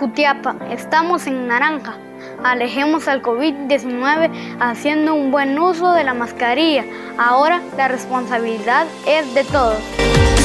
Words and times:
Jutiapa, 0.00 0.56
estamos 0.70 1.26
en 1.26 1.46
naranja. 1.46 1.98
Alejemos 2.42 3.06
al 3.06 3.20
COVID-19 3.20 4.30
haciendo 4.58 5.14
un 5.14 5.30
buen 5.30 5.58
uso 5.58 5.92
de 5.92 6.04
la 6.04 6.14
mascarilla. 6.14 6.86
Ahora 7.18 7.60
la 7.76 7.86
responsabilidad 7.88 8.86
es 9.06 9.34
de 9.34 9.44
todos. 9.44 10.39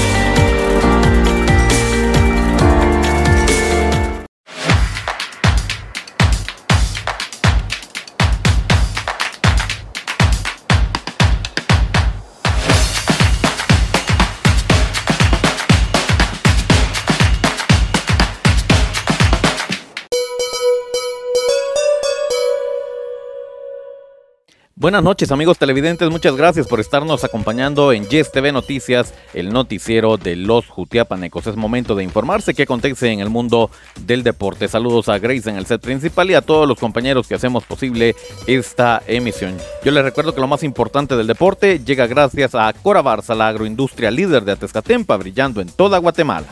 Buenas 24.77 25.03
noches 25.03 25.31
amigos 25.31 25.57
televidentes, 25.57 26.09
muchas 26.09 26.35
gracias 26.35 26.67
por 26.67 26.81
estarnos 26.81 27.23
acompañando 27.23 27.93
en 27.93 28.09
Yes 28.09 28.29
TV 28.29 28.51
Noticias, 28.51 29.13
el 29.33 29.53
noticiero 29.53 30.17
de 30.17 30.35
los 30.35 30.67
Jutiapanecos. 30.67 31.47
Es 31.47 31.55
momento 31.55 31.95
de 31.95 32.03
informarse 32.03 32.53
qué 32.53 32.63
acontece 32.63 33.09
en 33.09 33.21
el 33.21 33.29
mundo 33.29 33.71
del 34.01 34.21
deporte. 34.21 34.67
Saludos 34.67 35.07
a 35.07 35.17
Grace 35.17 35.49
en 35.49 35.55
el 35.55 35.65
set 35.65 35.79
principal 35.79 36.29
y 36.29 36.33
a 36.33 36.41
todos 36.41 36.67
los 36.67 36.77
compañeros 36.77 37.25
que 37.25 37.35
hacemos 37.35 37.63
posible 37.63 38.17
esta 38.47 39.01
emisión. 39.07 39.55
Yo 39.81 39.93
les 39.93 40.03
recuerdo 40.03 40.35
que 40.35 40.41
lo 40.41 40.47
más 40.47 40.61
importante 40.61 41.15
del 41.15 41.27
deporte 41.27 41.79
llega 41.79 42.05
gracias 42.05 42.53
a 42.53 42.73
Cora 42.73 43.01
Barça, 43.01 43.33
la 43.33 43.47
agroindustria 43.47 44.11
líder 44.11 44.43
de 44.43 44.51
Atezcatempa, 44.51 45.15
brillando 45.15 45.61
en 45.61 45.69
toda 45.69 45.99
Guatemala. 45.99 46.47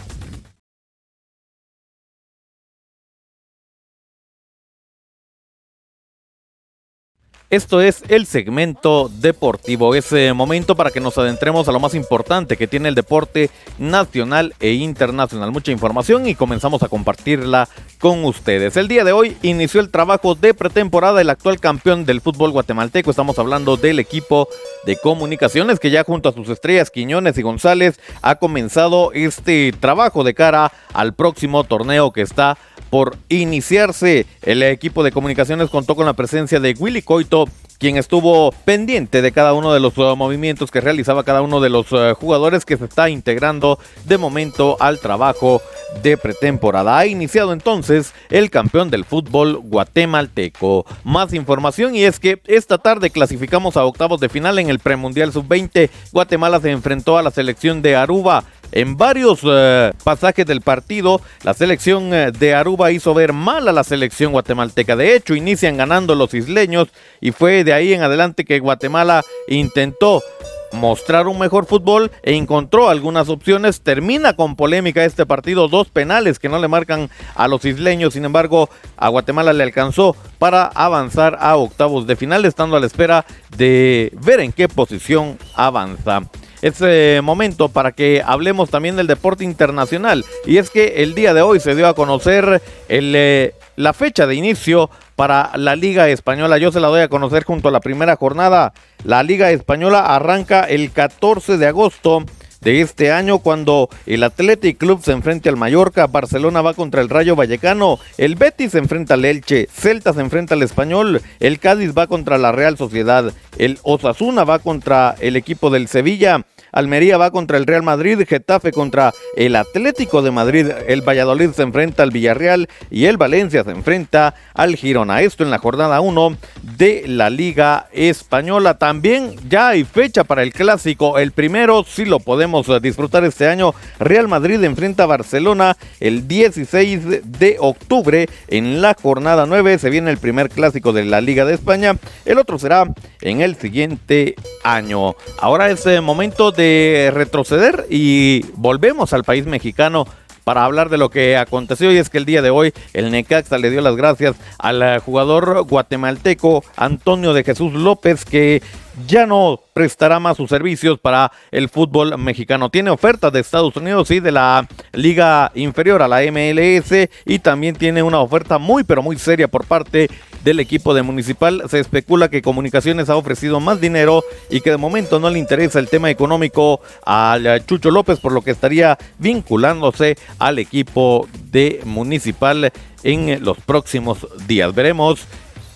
Esto 7.50 7.82
es 7.82 8.02
el 8.08 8.26
segmento 8.26 9.12
deportivo, 9.20 9.94
ese 9.94 10.34
momento 10.34 10.76
para 10.76 10.90
que 10.90 11.00
nos 11.00 11.18
adentremos 11.20 11.68
a 11.68 11.72
lo 11.72 11.80
más 11.80 11.94
importante 11.94 12.58
que 12.58 12.68
tiene 12.68 12.90
el 12.90 12.96
deporte 12.96 13.52
nacional 13.78 14.56
e 14.60 14.72
internacional. 14.72 15.52
Mucha 15.52 15.72
información 15.72 16.28
y 16.28 16.34
comenzamos 16.34 16.82
a 16.82 16.88
compartirla 16.88 17.70
con 18.00 18.26
ustedes. 18.26 18.76
El 18.76 18.88
día 18.88 19.04
de 19.04 19.12
hoy 19.12 19.38
inició 19.44 19.82
el 19.82 19.92
trabajo 19.92 20.34
de 20.34 20.54
pretemporada 20.54 21.22
el 21.22 21.30
actual 21.30 21.60
campeón 21.60 22.06
del 22.06 22.22
fútbol 22.22 22.52
guatemalteco. 22.52 23.12
Estamos 23.12 23.38
hablando 23.38 23.78
del 23.78 24.00
equipo 24.00 24.48
de 24.86 24.98
comunicaciones 24.98 25.80
que 25.80 25.92
ya 25.92 26.04
junto 26.04 26.30
a 26.30 26.34
sus 26.34 26.50
estrellas 26.50 26.90
Quiñones 26.90 27.38
y 27.38 27.44
González 27.44 28.00
ha 28.22 28.36
comenzado 28.36 29.12
este 29.14 29.74
trabajo 29.80 30.24
de 30.24 30.34
cara 30.34 30.72
al 30.92 31.14
próximo 31.14 31.64
torneo 31.64 32.12
que 32.12 32.22
está 32.22 32.58
por 32.94 33.18
iniciarse. 33.28 34.28
El 34.44 34.62
equipo 34.62 35.02
de 35.04 35.12
comunicaciones 35.12 35.72
contó 35.72 35.96
con 35.96 36.06
la 36.06 36.14
presencia 36.14 36.60
de 36.60 36.76
Willy 36.78 37.02
Coito, 37.02 37.46
quien 37.80 37.98
estuvo 37.98 38.52
pendiente 38.52 39.24
de 39.24 39.32
cada 39.32 39.54
uno 39.54 39.74
de 39.74 39.80
los 39.80 39.98
uh, 39.98 40.16
movimientos 40.16 40.70
que 40.70 40.80
realizaba 40.80 41.24
cada 41.24 41.42
uno 41.42 41.60
de 41.60 41.72
los 41.72 41.92
uh, 41.92 42.14
jugadores 42.14 42.66
que 42.66 42.78
se 42.78 42.86
está 42.86 43.10
integrando 43.10 43.80
de 44.06 44.20
momento 44.20 44.78
al 44.80 45.00
trabajo 45.00 45.60
de 46.04 46.18
pretemporada. 46.18 46.96
Ha 46.96 47.08
iniciado 47.08 47.52
entonces 47.52 48.14
el 48.30 48.52
campeón 48.52 48.92
del 48.92 49.06
fútbol 49.06 49.58
guatemalteco. 49.58 50.86
Más 51.04 51.34
información 51.34 51.96
y 51.96 52.04
es 52.04 52.20
que 52.20 52.40
esta 52.46 52.78
tarde 52.78 53.10
clasificamos 53.10 53.76
a 53.76 53.86
octavos 53.86 54.20
de 54.20 54.30
final 54.30 54.60
en 54.60 54.70
el 54.70 54.78
premundial 54.78 55.34
sub-20. 55.34 55.90
Guatemala 56.12 56.60
se 56.60 56.70
enfrentó 56.70 57.18
a 57.18 57.24
la 57.24 57.32
selección 57.32 57.82
de 57.82 57.96
Aruba 57.96 58.44
en 58.74 58.98
varios 58.98 59.42
eh, 59.44 59.92
pasajes 60.04 60.46
del 60.48 60.62
partido, 60.62 61.22
la 61.44 61.54
selección 61.54 62.12
eh, 62.14 62.32
de 62.32 62.56
Aruba 62.56 62.92
hizo 62.92 63.14
ver 63.14 63.32
mal 63.32 63.68
a 63.68 63.72
la 63.72 63.84
selección 63.84 64.32
guatemalteca. 64.32 64.96
De 64.96 65.16
hecho, 65.16 65.36
inician 65.36 65.78
ganando 65.78 66.16
los 66.16 66.34
isleños 66.34 66.90
y 67.22 67.32
fue 67.32 67.64
de 67.64 67.74
ahí 67.74 67.94
en 67.94 68.02
adelante 68.02 68.46
que 68.46 68.60
Guatemala 68.60 69.22
intentó 69.48 70.24
mostrar 70.72 71.28
un 71.28 71.38
mejor 71.38 71.68
fútbol 71.68 72.10
e 72.24 72.34
encontró 72.34 72.90
algunas 72.90 73.30
opciones. 73.30 73.82
Termina 73.82 74.36
con 74.36 74.56
polémica 74.56 75.06
este 75.06 75.28
partido, 75.28 75.68
dos 75.68 75.90
penales 75.90 76.40
que 76.40 76.50
no 76.50 76.58
le 76.58 76.68
marcan 76.68 77.12
a 77.36 77.48
los 77.48 77.64
isleños. 77.66 78.14
Sin 78.14 78.26
embargo, 78.26 78.70
a 78.98 79.10
Guatemala 79.10 79.54
le 79.54 79.62
alcanzó 79.62 80.16
para 80.40 80.66
avanzar 80.66 81.38
a 81.40 81.58
octavos 81.58 82.08
de 82.08 82.16
final, 82.16 82.44
estando 82.46 82.76
a 82.76 82.80
la 82.80 82.88
espera 82.88 83.24
de 83.56 84.12
ver 84.20 84.40
en 84.40 84.52
qué 84.52 84.68
posición 84.68 85.38
avanza 85.54 86.24
es 86.64 87.22
momento 87.22 87.68
para 87.68 87.92
que 87.92 88.24
hablemos 88.26 88.70
también 88.70 88.96
del 88.96 89.06
deporte 89.06 89.44
internacional. 89.44 90.26
Y 90.46 90.58
es 90.58 90.70
que 90.70 91.04
el 91.04 91.14
día 91.14 91.34
de 91.34 91.42
hoy 91.42 91.60
se 91.60 91.76
dio 91.76 91.88
a 91.88 91.94
conocer 91.94 92.62
eh, 92.88 93.54
la 93.76 93.94
fecha 93.94 94.26
de 94.26 94.36
inicio 94.36 94.90
para 95.18 95.52
la 95.56 95.76
Liga 95.76 96.08
Española. 96.08 96.58
Yo 96.58 96.72
se 96.72 96.80
la 96.80 96.88
doy 96.88 97.02
a 97.02 97.10
conocer 97.10 97.44
junto 97.44 97.68
a 97.68 97.72
la 97.72 97.82
primera 97.82 98.16
jornada. 98.16 98.74
La 99.04 99.24
Liga 99.24 99.52
Española 99.52 100.16
arranca 100.16 100.62
el 100.62 100.92
14 100.92 101.58
de 101.58 101.68
agosto 101.68 102.24
de 102.64 102.82
este 102.82 103.12
año 103.12 103.40
cuando 103.40 103.90
el 104.06 104.24
Athletic 104.24 104.78
Club 104.78 105.02
se 105.04 105.12
enfrenta 105.12 105.50
al 105.50 105.58
Mallorca, 105.58 106.08
Barcelona 106.08 106.62
va 106.62 106.74
contra 106.74 107.02
el 107.02 107.10
Rayo 107.10 107.36
Vallecano, 107.36 108.00
el 108.18 108.36
Betis 108.36 108.72
se 108.72 108.80
enfrenta 108.80 109.16
al 109.16 109.26
Elche, 109.26 109.68
Celta 109.72 110.14
se 110.14 110.22
enfrenta 110.22 110.56
al 110.56 110.64
Español, 110.64 111.22
el 111.40 111.60
Cádiz 111.60 111.94
va 111.98 112.08
contra 112.08 112.38
la 112.38 112.52
Real 112.52 112.78
Sociedad, 112.78 113.34
el 113.58 113.80
Osasuna 113.84 114.44
va 114.44 114.60
contra 114.60 115.16
el 115.20 115.36
equipo 115.36 115.70
del 115.70 115.88
Sevilla, 115.88 116.46
Almería 116.74 117.18
va 117.18 117.32
contra 117.32 117.58
el 117.58 117.68
Real 117.68 117.84
Madrid, 117.84 118.20
Getafe 118.28 118.72
contra 118.72 119.14
el 119.38 119.56
Atlético 119.56 120.24
de 120.24 120.32
Madrid, 120.32 120.68
el 120.88 121.02
Valladolid 121.02 121.52
se 121.52 121.62
enfrenta 121.62 122.02
al 122.02 122.10
Villarreal 122.10 122.68
y 122.90 123.06
el 123.06 123.18
Valencia 123.18 123.64
se 123.64 123.70
enfrenta 123.72 124.34
al 124.56 124.76
Girona. 124.76 125.22
Esto 125.22 125.44
en 125.44 125.52
la 125.52 125.60
jornada 125.60 126.02
1 126.02 126.36
de 126.78 127.04
la 127.08 127.30
Liga 127.30 127.88
Española. 127.94 128.80
También 128.80 129.36
ya 129.48 129.70
hay 129.70 129.84
fecha 129.84 130.24
para 130.24 130.42
el 130.42 130.52
clásico. 130.52 131.20
El 131.20 131.32
primero 131.32 131.86
sí 131.88 132.06
lo 132.06 132.20
podemos 132.20 132.53
disfrutar 132.82 133.24
este 133.24 133.48
año. 133.48 133.74
Real 134.00 134.28
Madrid 134.28 134.64
enfrenta 134.64 135.04
a 135.04 135.08
Barcelona 135.08 135.76
el 136.00 136.28
16 136.28 137.40
de 137.40 137.58
octubre 137.60 138.28
en 138.48 138.82
la 138.82 138.96
jornada 139.02 139.46
9. 139.46 139.80
Se 139.80 139.90
viene 139.90 140.12
el 140.12 140.18
primer 140.18 140.50
clásico 140.50 140.94
de 140.94 141.06
la 141.06 141.22
Liga 141.22 141.46
de 141.46 141.56
España. 141.56 141.98
El 142.26 142.38
otro 142.38 142.60
será 142.60 142.86
en 143.22 143.42
el 143.42 143.56
siguiente 143.56 144.36
año. 144.64 145.16
Ahora 145.40 145.70
es 145.70 145.86
eh, 145.86 146.02
momento 146.02 146.52
de 146.52 147.12
retroceder 147.14 147.88
y 147.90 148.46
volvemos 148.56 149.14
al 149.14 149.24
país 149.24 149.46
mexicano 149.46 150.06
para 150.44 150.66
hablar 150.66 150.90
de 150.90 150.98
lo 150.98 151.10
que 151.10 151.38
aconteció 151.38 151.92
y 151.92 151.98
es 151.98 152.10
que 152.10 152.18
el 152.18 152.26
día 152.26 152.42
de 152.42 152.50
hoy 152.50 152.74
el 152.94 153.12
Necaxa 153.12 153.58
le 153.58 153.70
dio 153.70 153.82
las 153.82 153.96
gracias 153.96 154.36
al 154.58 155.00
jugador 155.00 155.64
guatemalteco 155.64 156.64
Antonio 156.76 157.34
de 157.34 157.44
Jesús 157.44 157.74
López 157.74 158.26
que 158.26 158.62
ya 159.08 159.26
no 159.26 159.60
prestará 159.74 160.20
más 160.20 160.38
sus 160.38 160.50
servicios 160.50 161.00
para 161.00 161.32
el 161.52 161.70
fútbol 161.70 162.18
mexicano. 162.18 162.70
Tiene 162.70 162.90
ofertas 162.90 163.32
de 163.34 163.40
Estados 163.40 163.76
Unidos 163.76 164.12
y 164.12 164.20
de 164.20 164.32
la 164.32 164.68
liga 164.92 165.52
inferior 165.56 166.02
a 166.02 166.08
la 166.08 166.22
MLS 166.32 167.10
y 167.26 167.40
también 167.40 167.76
tiene 167.76 168.04
una 168.04 168.20
oferta 168.20 168.58
muy 168.58 168.84
pero 168.84 169.02
muy 169.02 169.18
seria 169.18 169.48
por 169.48 169.66
parte 169.66 170.10
del 170.44 170.60
equipo 170.60 170.94
de 170.94 171.02
Municipal. 171.02 171.64
Se 171.70 171.80
especula 171.80 172.30
que 172.30 172.42
Comunicaciones 172.42 173.10
ha 173.10 173.16
ofrecido 173.16 173.60
más 173.60 173.82
dinero 173.82 174.24
y 174.50 174.62
que 174.62 174.72
de 174.72 174.78
momento 174.78 175.20
no 175.20 175.30
le 175.30 175.40
interesa 175.40 175.80
el 175.80 175.90
tema 175.90 176.10
económico 176.10 176.82
a 177.06 177.38
Chucho 177.66 177.92
López, 177.92 178.20
por 178.20 178.32
lo 178.32 178.42
que 178.42 178.52
estaría 178.52 178.98
vinculándose 179.18 180.18
al 180.40 180.60
equipo 180.60 181.28
de 181.52 181.82
Municipal 181.86 182.72
en 183.04 183.44
los 183.44 183.58
próximos 183.60 184.28
días. 184.48 184.74
Veremos 184.74 185.28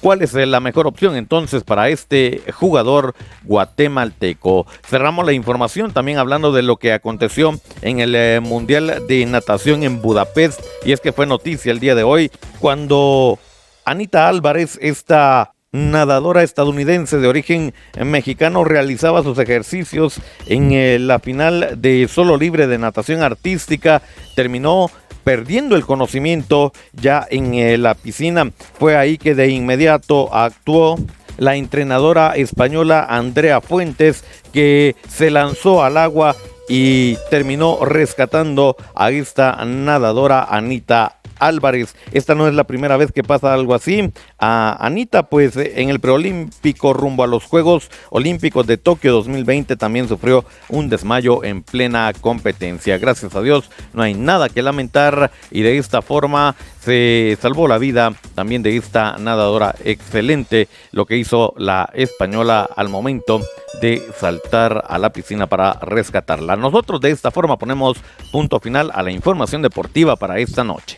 cuál 0.02 0.22
es 0.22 0.34
la 0.34 0.60
mejor 0.60 0.88
opción 0.88 1.16
entonces 1.16 1.64
para 1.64 1.90
este 1.90 2.42
jugador 2.54 3.16
guatemalteco. 3.44 4.66
Cerramos 4.86 5.26
la 5.26 5.34
información 5.34 5.92
también 5.92 6.18
hablando 6.18 6.52
de 6.52 6.64
lo 6.64 6.78
que 6.78 6.94
aconteció 6.94 7.60
en 7.82 8.00
el 8.00 8.16
eh, 8.16 8.40
Mundial 8.42 9.04
de 9.08 9.26
Natación 9.26 9.84
en 9.84 10.02
Budapest 10.02 10.62
y 10.86 10.92
es 10.92 11.02
que 11.02 11.14
fue 11.14 11.26
noticia 11.26 11.72
el 11.72 11.80
día 11.80 11.96
de 11.96 12.04
hoy 12.04 12.32
cuando 12.60 13.40
Anita 13.86 14.28
Álvarez, 14.28 14.78
esta 14.82 15.54
nadadora 15.78 16.44
estadounidense 16.44 17.18
de 17.18 17.28
origen 17.28 17.74
mexicano, 18.04 18.64
realizaba 18.64 19.24
sus 19.24 19.38
ejercicios 19.40 20.20
en 20.48 20.72
eh, 20.72 21.00
la 21.00 21.20
final 21.20 21.82
de 21.82 22.08
solo 22.08 22.38
libre 22.38 22.68
de 22.68 22.78
natación 22.78 23.22
artística. 23.22 24.02
Terminó 24.36 24.90
perdiendo 25.24 25.76
el 25.76 25.86
conocimiento 25.86 26.72
ya 26.94 27.26
en 27.30 27.54
eh, 27.54 27.78
la 27.78 27.96
piscina. 27.96 28.52
Fue 28.80 28.96
ahí 28.96 29.18
que 29.18 29.36
de 29.36 29.50
inmediato 29.50 30.34
actuó 30.34 30.98
la 31.38 31.56
entrenadora 31.56 32.36
española 32.36 33.06
Andrea 33.10 33.62
Fuentes, 33.62 34.24
que 34.54 34.96
se 35.08 35.30
lanzó 35.30 35.84
al 35.84 35.98
agua 35.98 36.36
y 36.68 37.18
terminó 37.30 37.84
rescatando 37.86 38.76
a 38.96 39.12
esta 39.12 39.64
nadadora 39.66 40.44
Anita 40.44 41.17
Álvarez. 41.40 41.96
Esta 42.12 42.36
no 42.36 42.48
es 42.48 42.54
la 42.54 42.66
primera 42.66 42.98
vez 42.98 43.12
que 43.12 43.24
pasa 43.24 43.54
algo 43.54 43.74
así. 43.74 44.12
A 44.40 44.78
Anita, 44.86 45.24
pues 45.30 45.56
en 45.58 45.90
el 45.90 46.00
preolímpico 46.00 46.94
rumbo 46.94 47.24
a 47.24 47.28
los 47.28 47.44
Juegos 47.44 47.90
Olímpicos 48.10 48.68
de 48.68 48.78
Tokio 48.78 49.14
2020 49.14 49.76
también 49.76 50.08
sufrió 50.08 50.46
un 50.70 50.90
desmayo 50.90 51.44
en 51.44 51.64
plena 51.64 52.12
competencia. 52.20 52.98
Gracias 52.98 53.36
a 53.36 53.42
Dios 53.42 53.70
no 53.94 54.04
hay 54.04 54.14
nada 54.14 54.50
que 54.50 54.62
lamentar 54.62 55.32
y 55.52 55.62
de 55.62 55.78
esta 55.78 56.02
forma 56.02 56.56
se 56.80 57.38
salvó 57.42 57.68
la 57.68 57.78
vida 57.78 58.14
también 58.36 58.64
de 58.64 58.78
esta 58.78 59.18
nadadora 59.18 59.76
excelente 59.84 60.68
lo 60.92 61.06
que 61.06 61.18
hizo 61.18 61.54
la 61.58 61.90
española 61.94 62.70
al 62.76 62.90
momento 62.90 63.42
de 63.82 64.02
saltar 64.18 64.84
a 64.88 64.98
la 64.98 65.12
piscina 65.12 65.48
para 65.48 65.74
rescatarla. 65.74 66.56
Nosotros 66.56 67.02
de 67.02 67.12
esta 67.12 67.32
forma 67.32 67.58
ponemos 67.58 67.98
punto 68.32 68.60
final 68.60 68.92
a 68.94 69.04
la 69.04 69.12
información 69.12 69.62
deportiva 69.62 70.16
para 70.16 70.40
esta 70.40 70.64
noche. 70.64 70.98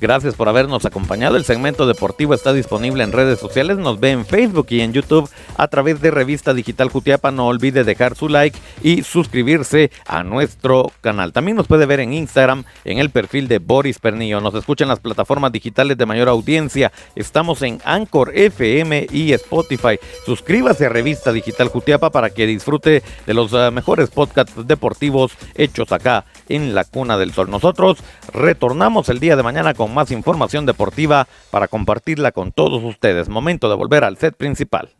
Gracias 0.00 0.36
por 0.36 0.48
habernos 0.48 0.84
acompañado. 0.84 1.36
El 1.36 1.44
segmento 1.44 1.84
deportivo 1.84 2.32
está 2.32 2.52
disponible 2.52 3.02
en 3.02 3.10
redes 3.10 3.40
sociales. 3.40 3.78
Nos 3.78 3.98
ve 3.98 4.12
en 4.12 4.24
Facebook 4.24 4.68
y 4.70 4.80
en 4.80 4.92
YouTube 4.92 5.28
a 5.56 5.66
través 5.66 6.00
de 6.00 6.12
Revista 6.12 6.54
Digital 6.54 6.88
Jutiapa. 6.88 7.32
No 7.32 7.48
olvide 7.48 7.82
dejar 7.82 8.14
su 8.14 8.28
like 8.28 8.56
y 8.80 9.02
suscribirse 9.02 9.90
a 10.06 10.22
nuestro 10.22 10.92
canal. 11.00 11.32
También 11.32 11.56
nos 11.56 11.66
puede 11.66 11.84
ver 11.84 11.98
en 11.98 12.12
Instagram 12.12 12.62
en 12.84 12.98
el 12.98 13.10
perfil 13.10 13.48
de 13.48 13.58
Boris 13.58 13.98
Pernillo. 13.98 14.40
Nos 14.40 14.54
escucha 14.54 14.84
en 14.84 14.90
las 14.90 15.00
plataformas 15.00 15.50
digitales 15.50 15.98
de 15.98 16.06
mayor 16.06 16.28
audiencia. 16.28 16.92
Estamos 17.16 17.62
en 17.62 17.80
Anchor 17.84 18.30
FM 18.36 19.08
y 19.10 19.32
Spotify. 19.32 19.98
Suscríbase 20.24 20.86
a 20.86 20.90
Revista 20.90 21.32
Digital 21.32 21.70
Jutiapa 21.70 22.10
para 22.10 22.30
que 22.30 22.46
disfrute 22.46 23.02
de 23.26 23.34
los 23.34 23.52
uh, 23.52 23.72
mejores 23.72 24.10
podcasts 24.10 24.54
deportivos 24.64 25.32
hechos 25.56 25.90
acá 25.90 26.24
en 26.48 26.74
la 26.74 26.84
Cuna 26.84 27.18
del 27.18 27.32
Sol. 27.32 27.50
Nosotros 27.50 27.98
retornamos 28.32 29.08
el 29.08 29.20
día 29.20 29.36
de 29.36 29.42
mañana 29.42 29.74
con 29.74 29.94
más 29.94 30.10
información 30.10 30.66
deportiva 30.66 31.26
para 31.50 31.68
compartirla 31.68 32.32
con 32.32 32.52
todos 32.52 32.82
ustedes. 32.82 33.28
Momento 33.28 33.68
de 33.68 33.76
volver 33.76 34.04
al 34.04 34.18
set 34.18 34.36
principal. 34.36 34.90